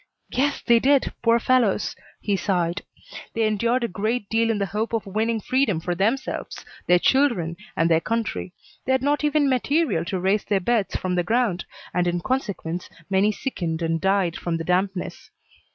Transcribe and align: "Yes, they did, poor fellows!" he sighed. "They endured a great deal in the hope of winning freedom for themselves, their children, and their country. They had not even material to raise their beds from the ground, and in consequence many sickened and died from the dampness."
"Yes, 0.31 0.63
they 0.65 0.79
did, 0.79 1.13
poor 1.21 1.39
fellows!" 1.39 1.95
he 2.21 2.35
sighed. 2.35 2.81
"They 3.35 3.45
endured 3.45 3.83
a 3.83 3.87
great 3.87 4.27
deal 4.29 4.49
in 4.49 4.57
the 4.57 4.65
hope 4.65 4.93
of 4.93 5.05
winning 5.05 5.39
freedom 5.39 5.79
for 5.79 5.93
themselves, 5.93 6.65
their 6.87 6.97
children, 6.97 7.55
and 7.77 7.87
their 7.87 8.01
country. 8.01 8.51
They 8.85 8.93
had 8.93 9.03
not 9.03 9.23
even 9.23 9.47
material 9.47 10.03
to 10.05 10.19
raise 10.19 10.43
their 10.43 10.59
beds 10.59 10.95
from 10.95 11.13
the 11.13 11.23
ground, 11.23 11.65
and 11.93 12.07
in 12.07 12.19
consequence 12.19 12.89
many 13.11 13.31
sickened 13.31 13.83
and 13.83 14.01
died 14.01 14.35
from 14.35 14.57
the 14.57 14.63
dampness." 14.63 15.29